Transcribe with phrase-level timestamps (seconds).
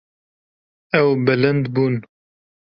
[0.99, 1.95] Ew bilind bûn.